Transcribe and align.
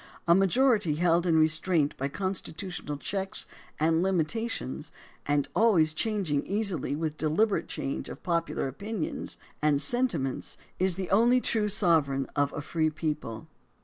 A 0.27 0.33
majority 0.33 0.95
held 0.95 1.27
in 1.27 1.37
restraint 1.37 1.95
by 1.95 2.07
constitutional 2.07 2.97
checks 2.97 3.45
and 3.79 4.01
limitations, 4.01 4.91
and 5.27 5.47
always 5.55 5.93
changing 5.93 6.43
easily 6.43 6.95
with 6.95 7.17
deliberate 7.19 7.67
changes 7.67 8.11
of 8.11 8.23
popular 8.23 8.67
opinions 8.67 9.37
and 9.61 9.79
sentiments, 9.79 10.57
is 10.79 10.95
the 10.95 11.11
only 11.11 11.39
true 11.39 11.69
sovereign 11.69 12.25
of 12.35 12.51
a 12.53 12.61
free 12.61 12.89
people. 12.89 13.45